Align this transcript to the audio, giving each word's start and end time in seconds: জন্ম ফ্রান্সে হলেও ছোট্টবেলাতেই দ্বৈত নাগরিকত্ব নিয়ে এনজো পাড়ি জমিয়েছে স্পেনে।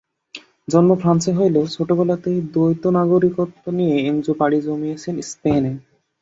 জন্ম 0.67 0.91
ফ্রান্সে 1.01 1.31
হলেও 1.39 1.65
ছোট্টবেলাতেই 1.75 2.39
দ্বৈত 2.53 2.83
নাগরিকত্ব 2.97 3.63
নিয়ে 3.77 3.95
এনজো 4.09 4.33
পাড়ি 4.39 4.57
জমিয়েছে 4.65 5.09
স্পেনে। 5.23 5.71